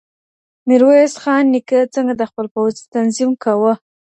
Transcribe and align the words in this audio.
ميرويس 0.67 1.13
خان 1.21 1.43
نيکه 1.53 1.79
څنګه 1.95 2.13
د 2.17 2.23
خپل 2.29 2.45
پوځ 2.55 2.73
تنظيم 2.93 3.31
کاوه؟ 3.43 3.73